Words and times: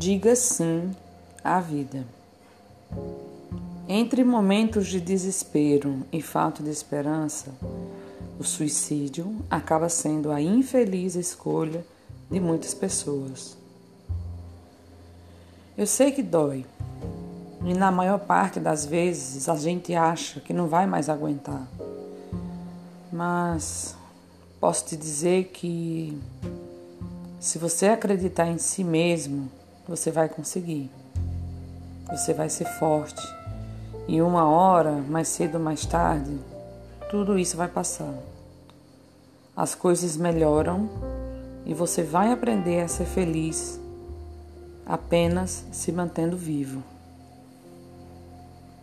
Diga 0.00 0.34
sim 0.34 0.96
à 1.44 1.60
vida. 1.60 2.06
Entre 3.86 4.24
momentos 4.24 4.86
de 4.86 4.98
desespero 4.98 6.06
e 6.10 6.22
falta 6.22 6.62
de 6.62 6.70
esperança, 6.70 7.52
o 8.38 8.42
suicídio 8.42 9.44
acaba 9.50 9.90
sendo 9.90 10.32
a 10.32 10.40
infeliz 10.40 11.16
escolha 11.16 11.84
de 12.30 12.40
muitas 12.40 12.72
pessoas. 12.72 13.58
Eu 15.76 15.86
sei 15.86 16.12
que 16.12 16.22
dói, 16.22 16.64
e 17.62 17.74
na 17.74 17.92
maior 17.92 18.20
parte 18.20 18.58
das 18.58 18.86
vezes 18.86 19.50
a 19.50 19.56
gente 19.56 19.94
acha 19.94 20.40
que 20.40 20.54
não 20.54 20.66
vai 20.66 20.86
mais 20.86 21.10
aguentar. 21.10 21.68
Mas 23.12 23.94
posso 24.58 24.86
te 24.86 24.96
dizer 24.96 25.50
que 25.52 26.18
se 27.38 27.58
você 27.58 27.88
acreditar 27.88 28.46
em 28.46 28.56
si 28.56 28.82
mesmo, 28.82 29.59
você 29.90 30.12
vai 30.12 30.28
conseguir. 30.28 30.88
Você 32.08 32.32
vai 32.32 32.48
ser 32.48 32.64
forte. 32.78 33.20
E 34.06 34.22
uma 34.22 34.48
hora, 34.48 34.92
mais 34.92 35.26
cedo 35.26 35.56
ou 35.56 35.60
mais 35.60 35.84
tarde, 35.84 36.38
tudo 37.10 37.36
isso 37.36 37.56
vai 37.56 37.66
passar. 37.66 38.14
As 39.56 39.74
coisas 39.74 40.16
melhoram 40.16 40.88
e 41.66 41.74
você 41.74 42.04
vai 42.04 42.30
aprender 42.30 42.82
a 42.82 42.86
ser 42.88 43.04
feliz 43.04 43.80
apenas 44.86 45.64
se 45.72 45.90
mantendo 45.90 46.36
vivo. 46.36 46.84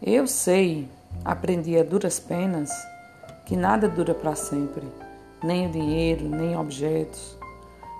Eu 0.03 0.27
sei, 0.27 0.89
aprendi 1.23 1.79
a 1.79 1.84
duras 1.84 2.20
penas, 2.20 2.70
que 3.45 3.55
nada 3.55 3.87
dura 3.87 4.13
para 4.13 4.35
sempre, 4.35 4.84
nem 5.41 5.67
o 5.67 5.71
dinheiro, 5.71 6.27
nem 6.27 6.57
objetos, 6.57 7.37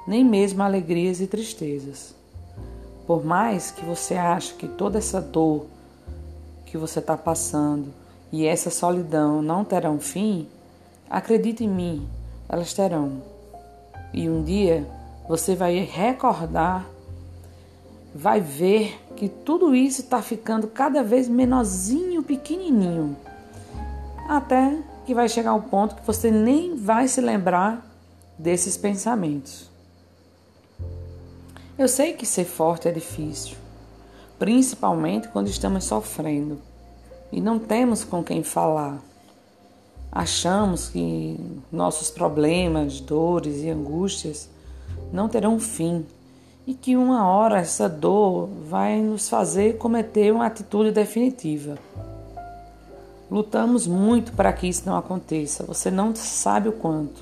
nem 0.05 0.26
mesmo 0.26 0.62
alegrias 0.62 1.21
e 1.21 1.27
tristezas. 1.27 2.16
Por 3.08 3.24
mais 3.24 3.72
que 3.72 3.86
você 3.86 4.16
ache 4.16 4.54
que 4.55 4.68
toda 4.68 4.98
essa 4.98 5.22
dor 5.22 5.66
que 6.66 6.77
você 6.77 7.00
está 7.00 7.16
passando 7.16 7.88
e 8.34 8.46
essa 8.46 8.70
solidão 8.70 9.41
não 9.41 9.63
terão 9.63 9.98
fim, 9.98 10.46
acredite 11.10 11.63
em 11.63 11.70
mim, 11.70 12.08
elas 12.50 12.74
terão. 12.74 13.22
E 14.13 14.30
um 14.30 14.44
dia 14.44 14.85
você 15.26 15.55
vai 15.55 15.80
recordar, 15.80 16.85
vai 18.13 18.41
ver 18.41 19.00
que 19.16 19.30
tudo 19.30 19.74
isso 19.74 20.02
está 20.02 20.22
ficando 20.22 20.68
cada 20.68 21.02
vez 21.02 21.30
menorzinho, 21.30 22.22
pequenininho, 22.22 23.16
até 24.28 24.78
que 25.05 25.16
vai 25.16 25.30
chegar 25.30 25.54
um 25.54 25.62
ponto 25.62 25.96
que 25.96 26.05
você 26.05 26.30
nem 26.30 26.76
vai 26.76 27.08
se 27.08 27.22
lembrar 27.22 27.85
desses 28.38 28.76
pensamentos. 28.76 29.76
Eu 31.77 31.87
sei 31.87 32.13
que 32.13 32.25
ser 32.25 32.45
forte 32.45 32.87
é 32.87 32.91
difícil, 32.91 33.55
principalmente 34.39 35.27
quando 35.27 35.47
estamos 35.47 35.83
sofrendo 35.83 36.57
e 37.31 37.39
não 37.39 37.59
temos 37.59 38.03
com 38.03 38.23
quem 38.23 38.41
falar. 38.41 38.99
Achamos 40.11 40.89
que 40.89 41.39
nossos 41.71 42.09
problemas, 42.09 42.99
dores 42.99 43.61
e 43.61 43.70
angústias 43.70 44.49
não 45.13 45.29
terão 45.29 45.59
fim 45.59 46.03
e 46.65 46.73
que 46.73 46.98
uma 46.98 47.27
hora 47.27 47.59
essa 47.59 47.87
dor 47.87 48.49
vai 48.67 48.99
nos 48.99 49.29
fazer 49.29 49.77
cometer 49.77 50.33
uma 50.33 50.48
atitude 50.48 50.91
definitiva. 50.91 51.77
Lutamos 53.29 53.85
muito 53.85 54.31
para 54.31 54.51
que 54.51 54.65
isso 54.65 54.81
não 54.83 54.98
aconteça, 54.98 55.63
você 55.63 55.91
não 55.91 56.15
sabe 56.15 56.70
o 56.70 56.73
quanto. 56.73 57.21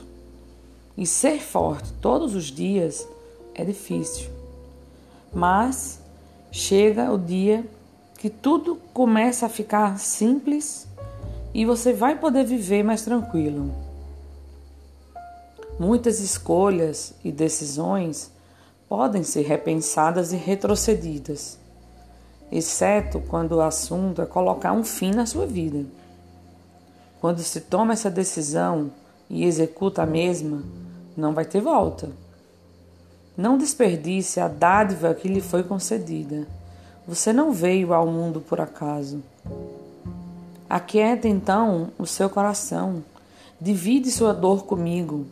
E 0.98 1.06
ser 1.06 1.42
forte 1.42 1.92
todos 2.00 2.34
os 2.34 2.46
dias 2.46 3.06
é 3.54 3.66
difícil. 3.66 4.35
Mas 5.36 6.00
chega 6.50 7.12
o 7.12 7.18
dia 7.18 7.70
que 8.18 8.30
tudo 8.30 8.78
começa 8.94 9.48
a 9.48 9.50
ficar 9.50 10.00
simples 10.00 10.88
e 11.54 11.66
você 11.66 11.92
vai 11.92 12.18
poder 12.18 12.46
viver 12.46 12.84
mais 12.84 13.02
tranquilo. 13.02 13.70
Muitas 15.78 16.22
escolhas 16.22 17.14
e 17.22 17.34
decisões 17.34 18.32
podem 18.88 19.24
ser 19.24 19.42
repensadas 19.42 20.32
e 20.32 20.38
retrocedidas, 20.38 21.60
exceto 22.50 23.20
quando 23.28 23.58
o 23.58 23.62
assunto 23.62 24.22
é 24.22 24.26
colocar 24.26 24.72
um 24.72 24.86
fim 24.86 25.12
na 25.12 25.26
sua 25.26 25.46
vida. 25.46 25.86
Quando 27.20 27.40
se 27.40 27.60
toma 27.60 27.92
essa 27.92 28.10
decisão 28.10 28.90
e 29.30 29.44
executa 29.44 30.04
a 30.04 30.06
mesma, 30.06 30.64
não 31.18 31.34
vai 31.34 31.44
ter 31.44 31.60
volta. 31.60 32.10
Não 33.38 33.58
desperdice 33.58 34.40
a 34.40 34.48
dádiva 34.48 35.14
que 35.14 35.28
lhe 35.28 35.42
foi 35.42 35.64
concedida. 35.64 36.48
Você 37.08 37.34
não 37.34 37.52
veio 37.52 37.94
ao 37.94 38.08
mundo 38.08 38.42
por 38.42 38.62
acaso. 38.62 39.22
Aquieta 40.70 41.28
então 41.28 41.90
o 42.00 42.06
seu 42.06 42.30
coração, 42.30 43.04
divide 43.60 44.10
sua 44.10 44.34
dor 44.34 44.66
comigo 44.66 45.26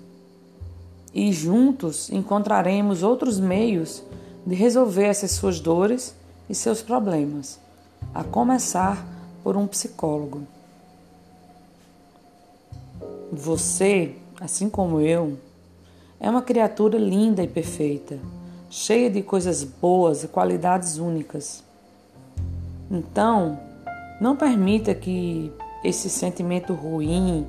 e 1.13 1.31
juntos 1.31 2.09
encontraremos 2.11 3.03
outros 3.03 3.39
meios 3.39 4.03
de 4.45 4.55
resolver 4.55 5.05
essas 5.05 5.31
suas 5.31 5.59
dores 5.59 6.15
e 6.49 6.55
seus 6.55 6.81
problemas, 6.81 7.59
a 8.13 8.23
começar 8.23 9.05
por 9.43 9.55
um 9.55 9.67
psicólogo. 9.67 10.45
Você, 13.31 14.15
assim 14.39 14.69
como 14.69 14.99
eu, 14.99 15.37
é 16.23 16.29
uma 16.29 16.41
criatura 16.41 16.97
linda 16.97 17.43
e 17.43 17.47
perfeita, 17.49 18.17
cheia 18.69 19.09
de 19.09 19.21
coisas 19.21 19.61
boas 19.61 20.23
e 20.23 20.29
qualidades 20.29 20.97
únicas. 20.97 21.61
Então, 22.89 23.59
não 24.21 24.33
permita 24.33 24.95
que 24.95 25.51
esse 25.83 26.09
sentimento 26.09 26.73
ruim 26.73 27.45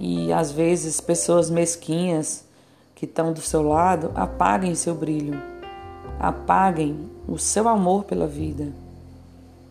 e 0.00 0.32
às 0.32 0.50
vezes 0.50 0.98
pessoas 0.98 1.50
mesquinhas 1.50 2.42
que 2.94 3.04
estão 3.04 3.34
do 3.34 3.42
seu 3.42 3.60
lado 3.60 4.10
apaguem 4.14 4.74
seu 4.74 4.94
brilho, 4.94 5.38
apaguem 6.18 7.10
o 7.28 7.38
seu 7.38 7.68
amor 7.68 8.04
pela 8.04 8.26
vida. 8.26 8.72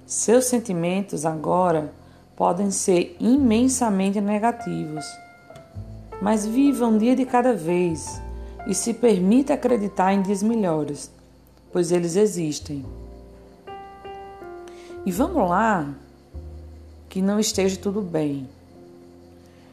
Seus 0.06 0.46
sentimentos 0.46 1.26
agora 1.26 1.92
podem 2.36 2.70
ser 2.70 3.18
imensamente 3.20 4.22
negativos, 4.22 5.04
mas 6.22 6.46
viva 6.46 6.86
um 6.86 6.96
dia 6.96 7.16
de 7.16 7.26
cada 7.26 7.52
vez 7.52 8.24
e 8.68 8.74
se 8.74 8.94
permita 8.94 9.54
acreditar 9.54 10.14
em 10.14 10.22
dias 10.22 10.42
melhores, 10.42 11.12
pois 11.72 11.92
eles 11.92 12.16
existem. 12.16 12.86
E 15.06 15.12
vamos 15.12 15.48
lá 15.48 15.94
que 17.08 17.22
não 17.22 17.40
esteja 17.40 17.78
tudo 17.78 18.02
bem. 18.02 18.50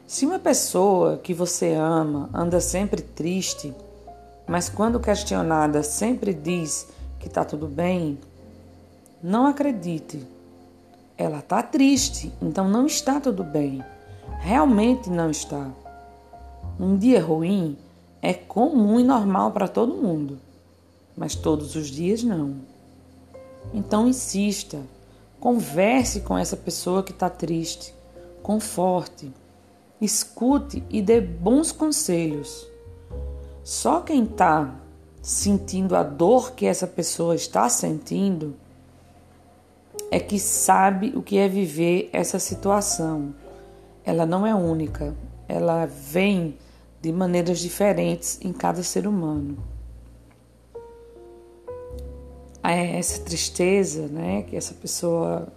Se 0.06 0.26
uma 0.26 0.38
pessoa 0.38 1.16
que 1.16 1.32
você 1.32 1.72
ama 1.72 2.28
anda 2.34 2.60
sempre 2.60 3.00
triste, 3.00 3.74
mas 4.46 4.68
quando 4.68 5.00
questionada 5.00 5.82
sempre 5.82 6.34
diz 6.34 6.86
que 7.18 7.28
está 7.28 7.44
tudo 7.44 7.66
bem, 7.66 8.18
não 9.22 9.46
acredite. 9.46 10.26
Ela 11.16 11.38
está 11.38 11.62
triste, 11.62 12.32
então 12.42 12.68
não 12.68 12.86
está 12.86 13.20
tudo 13.20 13.42
bem. 13.42 13.82
Realmente 14.40 15.08
não 15.08 15.30
está. 15.30 15.70
Um 16.78 16.96
dia 16.96 17.22
ruim 17.22 17.78
é 18.22 18.32
comum 18.32 19.00
e 19.00 19.02
normal 19.02 19.50
para 19.50 19.66
todo 19.66 20.00
mundo, 20.00 20.38
mas 21.16 21.34
todos 21.34 21.74
os 21.74 21.88
dias 21.88 22.22
não. 22.22 22.54
Então 23.74 24.06
insista, 24.06 24.80
converse 25.40 26.20
com 26.20 26.38
essa 26.38 26.56
pessoa 26.56 27.02
que 27.02 27.10
está 27.10 27.28
triste, 27.28 27.92
conforte, 28.40 29.32
escute 30.00 30.84
e 30.88 31.02
dê 31.02 31.20
bons 31.20 31.72
conselhos. 31.72 32.64
Só 33.64 34.00
quem 34.00 34.22
está 34.22 34.72
sentindo 35.20 35.96
a 35.96 36.04
dor 36.04 36.52
que 36.52 36.64
essa 36.64 36.86
pessoa 36.86 37.34
está 37.34 37.68
sentindo 37.68 38.54
é 40.10 40.20
que 40.20 40.38
sabe 40.38 41.12
o 41.16 41.22
que 41.22 41.38
é 41.38 41.48
viver 41.48 42.08
essa 42.12 42.38
situação. 42.38 43.34
Ela 44.04 44.26
não 44.26 44.46
é 44.46 44.54
única, 44.54 45.14
ela 45.48 45.86
vem 45.86 46.56
de 47.02 47.12
maneiras 47.12 47.58
diferentes 47.58 48.38
em 48.40 48.52
cada 48.52 48.80
ser 48.84 49.08
humano. 49.08 49.58
Essa 52.62 53.20
tristeza, 53.24 54.06
né, 54.06 54.42
que 54.42 54.56
essa 54.56 54.72
pessoa 54.72 55.48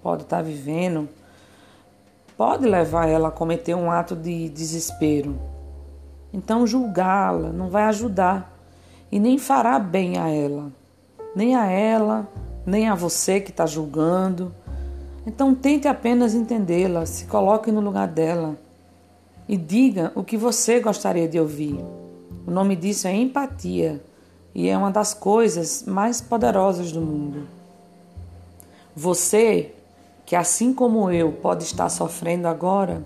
pode 0.00 0.22
estar 0.22 0.40
vivendo, 0.40 1.08
pode 2.36 2.64
levar 2.64 3.08
ela 3.08 3.28
a 3.28 3.32
cometer 3.32 3.74
um 3.74 3.90
ato 3.90 4.14
de 4.14 4.48
desespero. 4.48 5.36
Então, 6.32 6.64
julgá-la 6.64 7.52
não 7.52 7.68
vai 7.68 7.84
ajudar 7.84 8.56
e 9.10 9.18
nem 9.18 9.36
fará 9.36 9.80
bem 9.80 10.16
a 10.16 10.28
ela, 10.28 10.70
nem 11.34 11.56
a 11.56 11.66
ela, 11.66 12.28
nem 12.64 12.88
a 12.88 12.94
você 12.94 13.40
que 13.40 13.50
está 13.50 13.66
julgando. 13.66 14.54
Então, 15.26 15.56
tente 15.56 15.88
apenas 15.88 16.34
entendê-la, 16.34 17.04
se 17.04 17.24
coloque 17.26 17.72
no 17.72 17.80
lugar 17.80 18.06
dela 18.06 18.56
e 19.48 19.56
diga 19.56 20.12
o 20.14 20.24
que 20.24 20.36
você 20.36 20.80
gostaria 20.80 21.28
de 21.28 21.38
ouvir. 21.38 21.78
O 22.46 22.50
nome 22.50 22.76
disso 22.76 23.06
é 23.06 23.14
empatia 23.14 24.02
e 24.54 24.68
é 24.68 24.76
uma 24.76 24.90
das 24.90 25.12
coisas 25.12 25.84
mais 25.84 26.20
poderosas 26.20 26.92
do 26.92 27.00
mundo. 27.00 27.46
Você, 28.94 29.74
que 30.24 30.36
assim 30.36 30.72
como 30.72 31.10
eu 31.10 31.32
pode 31.32 31.64
estar 31.64 31.88
sofrendo 31.88 32.46
agora, 32.46 33.04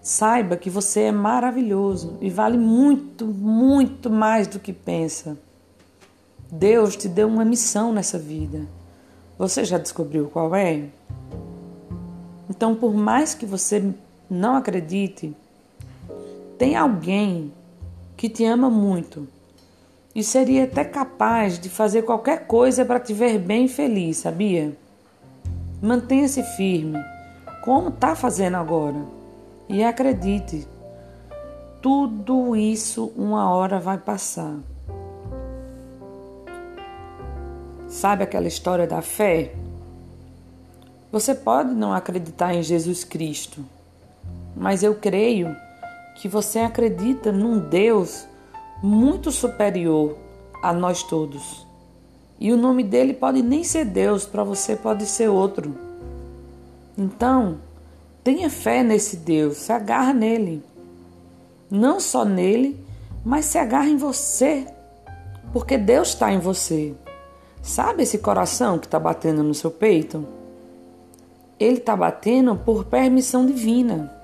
saiba 0.00 0.56
que 0.56 0.70
você 0.70 1.02
é 1.02 1.12
maravilhoso 1.12 2.16
e 2.20 2.30
vale 2.30 2.58
muito, 2.58 3.26
muito 3.26 4.10
mais 4.10 4.46
do 4.46 4.58
que 4.58 4.72
pensa. 4.72 5.36
Deus 6.50 6.96
te 6.96 7.08
deu 7.08 7.28
uma 7.28 7.44
missão 7.44 7.92
nessa 7.92 8.18
vida. 8.18 8.66
Você 9.38 9.64
já 9.64 9.78
descobriu 9.78 10.28
qual 10.28 10.54
é? 10.54 10.88
Então, 12.48 12.74
por 12.74 12.92
mais 12.92 13.34
que 13.34 13.46
você 13.46 13.92
não 14.28 14.56
acredite, 14.56 15.34
tem 16.62 16.76
alguém 16.76 17.52
que 18.16 18.28
te 18.28 18.44
ama 18.44 18.70
muito 18.70 19.26
e 20.14 20.22
seria 20.22 20.62
até 20.62 20.84
capaz 20.84 21.58
de 21.58 21.68
fazer 21.68 22.02
qualquer 22.02 22.46
coisa 22.46 22.84
para 22.84 23.00
te 23.00 23.12
ver 23.12 23.36
bem 23.40 23.64
e 23.64 23.68
feliz, 23.68 24.18
sabia? 24.18 24.72
Mantenha-se 25.82 26.40
firme, 26.54 27.00
como 27.64 27.88
está 27.88 28.14
fazendo 28.14 28.58
agora. 28.58 29.04
E 29.68 29.82
acredite, 29.82 30.68
tudo 31.82 32.54
isso 32.54 33.12
uma 33.16 33.50
hora 33.50 33.80
vai 33.80 33.98
passar. 33.98 34.54
Sabe 37.88 38.22
aquela 38.22 38.46
história 38.46 38.86
da 38.86 39.02
fé? 39.02 39.52
Você 41.10 41.34
pode 41.34 41.74
não 41.74 41.92
acreditar 41.92 42.54
em 42.54 42.62
Jesus 42.62 43.02
Cristo, 43.02 43.64
mas 44.54 44.84
eu 44.84 44.94
creio 44.94 45.56
que 46.22 46.28
você 46.28 46.60
acredita 46.60 47.32
num 47.32 47.58
Deus 47.58 48.28
muito 48.80 49.32
superior 49.32 50.16
a 50.62 50.72
nós 50.72 51.02
todos. 51.02 51.66
E 52.38 52.52
o 52.52 52.56
nome 52.56 52.84
dele 52.84 53.12
pode 53.12 53.42
nem 53.42 53.64
ser 53.64 53.84
Deus, 53.84 54.24
para 54.24 54.44
você 54.44 54.76
pode 54.76 55.04
ser 55.04 55.28
outro. 55.28 55.76
Então, 56.96 57.58
tenha 58.22 58.48
fé 58.48 58.84
nesse 58.84 59.16
Deus, 59.16 59.56
se 59.56 59.72
agarra 59.72 60.12
nele. 60.12 60.62
Não 61.68 61.98
só 61.98 62.24
nele, 62.24 62.78
mas 63.24 63.46
se 63.46 63.58
agarra 63.58 63.88
em 63.88 63.96
você, 63.96 64.64
porque 65.52 65.76
Deus 65.76 66.10
está 66.10 66.32
em 66.32 66.38
você. 66.38 66.94
Sabe 67.60 68.04
esse 68.04 68.18
coração 68.18 68.78
que 68.78 68.86
está 68.86 69.00
batendo 69.00 69.42
no 69.42 69.54
seu 69.54 69.72
peito? 69.72 70.24
Ele 71.58 71.78
está 71.78 71.96
batendo 71.96 72.54
por 72.54 72.84
permissão 72.84 73.44
divina. 73.44 74.21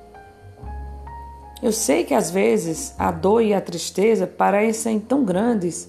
Eu 1.61 1.73
sei 1.73 2.05
que 2.05 2.15
às 2.15 2.31
vezes 2.31 2.95
a 2.99 3.11
dor 3.11 3.43
e 3.43 3.53
a 3.53 3.61
tristeza 3.61 4.27
parecem 4.27 5.01
tão 5.01 5.25
grandes 5.25 5.89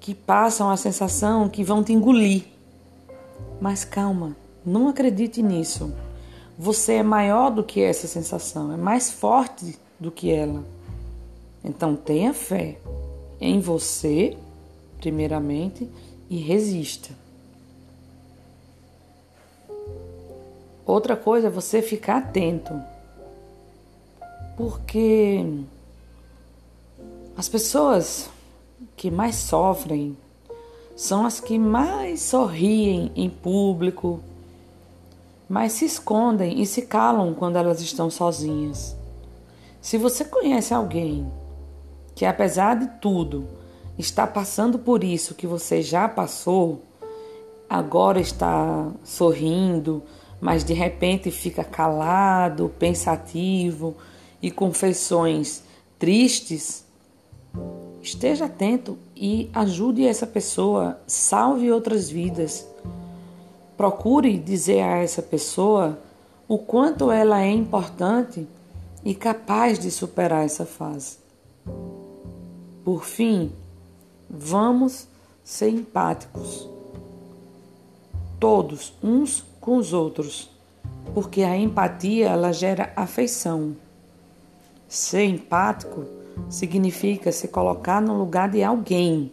que 0.00 0.14
passam 0.14 0.70
a 0.70 0.76
sensação 0.76 1.48
que 1.48 1.62
vão 1.62 1.84
te 1.84 1.92
engolir. 1.92 2.46
Mas 3.60 3.84
calma, 3.84 4.36
não 4.64 4.88
acredite 4.88 5.42
nisso. 5.42 5.92
Você 6.58 6.94
é 6.94 7.02
maior 7.02 7.50
do 7.50 7.62
que 7.62 7.80
essa 7.80 8.08
sensação, 8.08 8.72
é 8.72 8.76
mais 8.76 9.10
forte 9.10 9.78
do 10.00 10.10
que 10.10 10.32
ela. 10.32 10.64
Então 11.62 11.94
tenha 11.94 12.34
fé 12.34 12.78
em 13.40 13.60
você, 13.60 14.36
primeiramente, 14.98 15.88
e 16.28 16.38
resista. 16.38 17.10
Outra 20.84 21.16
coisa 21.16 21.46
é 21.46 21.50
você 21.50 21.82
ficar 21.82 22.16
atento. 22.16 22.72
Porque 24.58 25.46
as 27.36 27.48
pessoas 27.48 28.28
que 28.96 29.08
mais 29.08 29.36
sofrem 29.36 30.16
são 30.96 31.24
as 31.24 31.38
que 31.38 31.56
mais 31.56 32.22
sorriem 32.22 33.12
em 33.14 33.30
público, 33.30 34.18
mas 35.48 35.74
se 35.74 35.84
escondem 35.84 36.60
e 36.60 36.66
se 36.66 36.82
calam 36.82 37.34
quando 37.34 37.54
elas 37.54 37.80
estão 37.80 38.10
sozinhas. 38.10 38.96
Se 39.80 39.96
você 39.96 40.24
conhece 40.24 40.74
alguém 40.74 41.30
que, 42.16 42.26
apesar 42.26 42.74
de 42.74 42.88
tudo, 43.00 43.46
está 43.96 44.26
passando 44.26 44.76
por 44.76 45.04
isso 45.04 45.36
que 45.36 45.46
você 45.46 45.82
já 45.82 46.08
passou, 46.08 46.82
agora 47.70 48.18
está 48.18 48.90
sorrindo, 49.04 50.02
mas 50.40 50.64
de 50.64 50.74
repente 50.74 51.30
fica 51.30 51.62
calado, 51.62 52.74
pensativo 52.76 53.94
e 54.42 54.50
com 54.50 54.72
feições 54.72 55.62
tristes, 55.98 56.84
esteja 58.02 58.46
atento 58.46 58.96
e 59.16 59.50
ajude 59.52 60.06
essa 60.06 60.26
pessoa, 60.26 61.00
salve 61.06 61.70
outras 61.70 62.08
vidas. 62.08 62.66
Procure 63.76 64.36
dizer 64.38 64.80
a 64.80 64.98
essa 64.98 65.22
pessoa 65.22 65.98
o 66.46 66.58
quanto 66.58 67.10
ela 67.10 67.42
é 67.42 67.50
importante 67.50 68.46
e 69.04 69.14
capaz 69.14 69.78
de 69.78 69.90
superar 69.90 70.44
essa 70.44 70.64
fase. 70.64 71.18
Por 72.84 73.04
fim, 73.04 73.52
Vamos 74.30 75.08
ser 75.42 75.70
empáticos. 75.70 76.68
Todos, 78.38 78.92
uns 79.02 79.42
com 79.58 79.78
os 79.78 79.94
outros, 79.94 80.50
porque 81.14 81.42
a 81.42 81.56
empatia 81.56 82.28
ela 82.28 82.52
gera 82.52 82.92
afeição. 82.94 83.74
Ser 84.88 85.24
empático 85.24 86.06
significa 86.48 87.30
se 87.30 87.48
colocar 87.48 88.00
no 88.00 88.16
lugar 88.16 88.48
de 88.48 88.62
alguém. 88.62 89.30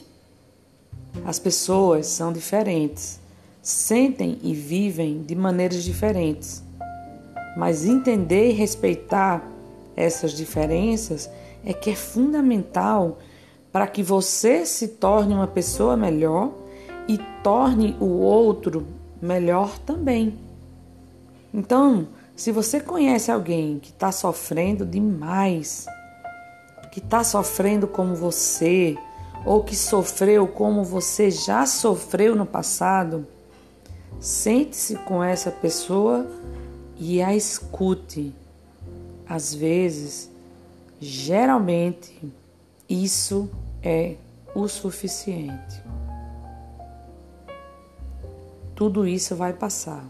As 1.25 1.39
pessoas 1.39 2.07
são 2.07 2.33
diferentes, 2.33 3.21
sentem 3.61 4.37
e 4.43 4.53
vivem 4.53 5.23
de 5.23 5.33
maneiras 5.33 5.81
diferentes. 5.83 6.61
Mas 7.55 7.85
entender 7.85 8.49
e 8.49 8.53
respeitar 8.53 9.49
essas 9.95 10.33
diferenças 10.33 11.29
é 11.63 11.71
que 11.71 11.91
é 11.91 11.95
fundamental 11.95 13.17
para 13.71 13.87
que 13.87 14.03
você 14.03 14.65
se 14.65 14.89
torne 14.89 15.33
uma 15.33 15.47
pessoa 15.47 15.95
melhor 15.95 16.51
e 17.07 17.17
torne 17.41 17.95
o 18.01 18.05
outro 18.05 18.85
melhor 19.21 19.79
também. 19.79 20.37
Então, 21.53 22.09
se 22.35 22.51
você 22.51 22.81
conhece 22.81 23.31
alguém 23.31 23.79
que 23.79 23.91
está 23.91 24.11
sofrendo 24.11 24.85
demais, 24.85 25.85
que 26.91 26.99
está 26.99 27.23
sofrendo 27.23 27.87
como 27.87 28.13
você, 28.15 28.97
ou 29.45 29.63
que 29.63 29.75
sofreu 29.75 30.47
como 30.47 30.83
você 30.83 31.31
já 31.31 31.65
sofreu 31.65 32.35
no 32.35 32.45
passado, 32.45 33.25
sente-se 34.19 34.95
com 34.95 35.23
essa 35.23 35.51
pessoa 35.51 36.25
e 36.97 37.21
a 37.21 37.33
escute. 37.33 38.33
Às 39.27 39.53
vezes, 39.53 40.29
geralmente, 40.99 42.21
isso 42.89 43.49
é 43.81 44.15
o 44.53 44.67
suficiente. 44.67 45.81
Tudo 48.75 49.07
isso 49.07 49.35
vai 49.35 49.53
passar. 49.53 50.05